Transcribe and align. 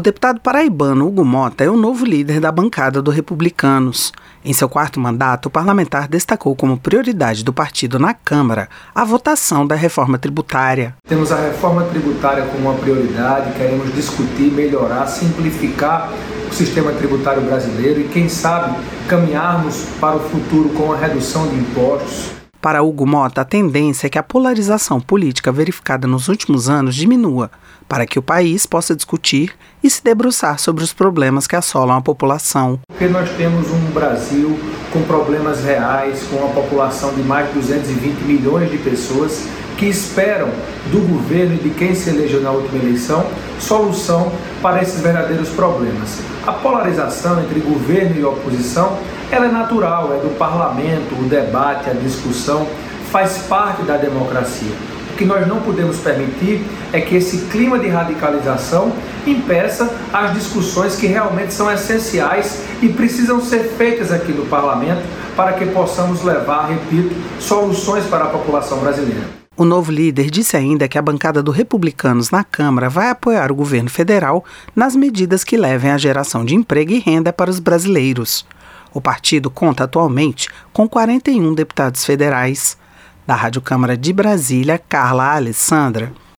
O 0.00 0.02
deputado 0.02 0.40
paraibano 0.40 1.06
Hugo 1.06 1.26
Mota 1.26 1.62
é 1.62 1.68
o 1.68 1.76
novo 1.76 2.06
líder 2.06 2.40
da 2.40 2.50
bancada 2.50 3.02
do 3.02 3.10
Republicanos. 3.10 4.14
Em 4.42 4.50
seu 4.50 4.66
quarto 4.66 4.98
mandato, 4.98 5.44
o 5.44 5.50
parlamentar 5.50 6.08
destacou 6.08 6.56
como 6.56 6.78
prioridade 6.78 7.44
do 7.44 7.52
partido 7.52 7.98
na 7.98 8.14
Câmara 8.14 8.70
a 8.94 9.04
votação 9.04 9.66
da 9.66 9.74
reforma 9.74 10.16
tributária. 10.16 10.96
Temos 11.06 11.30
a 11.30 11.36
reforma 11.36 11.82
tributária 11.82 12.46
como 12.46 12.70
uma 12.70 12.78
prioridade, 12.78 13.52
queremos 13.58 13.94
discutir, 13.94 14.50
melhorar, 14.50 15.06
simplificar 15.06 16.10
o 16.50 16.54
sistema 16.54 16.92
tributário 16.92 17.42
brasileiro 17.42 18.00
e, 18.00 18.04
quem 18.04 18.26
sabe, 18.26 18.82
caminharmos 19.06 19.84
para 20.00 20.16
o 20.16 20.20
futuro 20.20 20.70
com 20.70 20.94
a 20.94 20.96
redução 20.96 21.46
de 21.46 21.56
impostos. 21.56 22.39
Para 22.60 22.82
Hugo 22.82 23.06
Mota, 23.06 23.40
a 23.40 23.44
tendência 23.44 24.06
é 24.06 24.10
que 24.10 24.18
a 24.18 24.22
polarização 24.22 25.00
política 25.00 25.50
verificada 25.50 26.06
nos 26.06 26.28
últimos 26.28 26.68
anos 26.68 26.94
diminua, 26.94 27.50
para 27.88 28.04
que 28.04 28.18
o 28.18 28.22
país 28.22 28.66
possa 28.66 28.94
discutir 28.94 29.54
e 29.82 29.88
se 29.88 30.04
debruçar 30.04 30.58
sobre 30.58 30.84
os 30.84 30.92
problemas 30.92 31.46
que 31.46 31.56
assolam 31.56 31.96
a 31.96 32.02
população. 32.02 32.78
Porque 32.86 33.08
nós 33.08 33.30
temos 33.30 33.70
um 33.70 33.90
Brasil 33.92 34.60
com 34.92 35.02
problemas 35.04 35.64
reais, 35.64 36.22
com 36.24 36.36
uma 36.36 36.52
população 36.52 37.14
de 37.14 37.22
mais 37.22 37.48
de 37.48 37.54
220 37.54 38.24
milhões 38.24 38.70
de 38.70 38.76
pessoas 38.76 39.46
que 39.80 39.86
esperam 39.86 40.50
do 40.92 41.00
governo 41.08 41.54
e 41.54 41.56
de 41.56 41.70
quem 41.70 41.94
se 41.94 42.10
elegeu 42.10 42.42
na 42.42 42.50
última 42.50 42.84
eleição 42.84 43.26
solução 43.58 44.30
para 44.60 44.82
esses 44.82 45.00
verdadeiros 45.00 45.48
problemas. 45.48 46.18
A 46.46 46.52
polarização 46.52 47.40
entre 47.40 47.60
governo 47.60 48.20
e 48.20 48.22
oposição 48.22 48.98
ela 49.32 49.46
é 49.46 49.50
natural, 49.50 50.12
é 50.12 50.18
do 50.18 50.36
parlamento, 50.36 51.14
o 51.18 51.24
debate, 51.24 51.88
a 51.88 51.94
discussão 51.94 52.66
faz 53.10 53.38
parte 53.48 53.82
da 53.82 53.96
democracia. 53.96 54.72
O 55.12 55.16
que 55.16 55.24
nós 55.24 55.46
não 55.46 55.60
podemos 55.60 55.98
permitir 55.98 56.62
é 56.92 57.00
que 57.00 57.16
esse 57.16 57.46
clima 57.46 57.78
de 57.78 57.88
radicalização 57.88 58.92
impeça 59.26 59.90
as 60.12 60.34
discussões 60.34 60.96
que 60.96 61.06
realmente 61.06 61.54
são 61.54 61.70
essenciais 61.72 62.64
e 62.82 62.88
precisam 62.88 63.40
ser 63.40 63.60
feitas 63.78 64.12
aqui 64.12 64.32
no 64.32 64.44
parlamento 64.44 65.02
para 65.34 65.54
que 65.54 65.64
possamos 65.66 66.22
levar, 66.22 66.68
repito, 66.68 67.14
soluções 67.38 68.04
para 68.04 68.24
a 68.24 68.28
população 68.28 68.78
brasileira. 68.78 69.39
O 69.60 69.64
novo 69.66 69.92
líder 69.92 70.30
disse 70.30 70.56
ainda 70.56 70.88
que 70.88 70.96
a 70.96 71.02
bancada 71.02 71.42
do 71.42 71.50
Republicanos 71.50 72.30
na 72.30 72.42
Câmara 72.42 72.88
vai 72.88 73.10
apoiar 73.10 73.52
o 73.52 73.54
governo 73.54 73.90
federal 73.90 74.42
nas 74.74 74.96
medidas 74.96 75.44
que 75.44 75.54
levem 75.54 75.90
à 75.90 75.98
geração 75.98 76.46
de 76.46 76.54
emprego 76.54 76.92
e 76.92 76.98
renda 76.98 77.30
para 77.30 77.50
os 77.50 77.58
brasileiros. 77.58 78.46
O 78.94 79.02
partido 79.02 79.50
conta 79.50 79.84
atualmente 79.84 80.48
com 80.72 80.88
41 80.88 81.52
deputados 81.52 82.06
federais. 82.06 82.78
Da 83.26 83.34
Rádio 83.34 83.60
Câmara 83.60 83.98
de 83.98 84.14
Brasília, 84.14 84.78
Carla 84.78 85.34
Alessandra. 85.34 86.10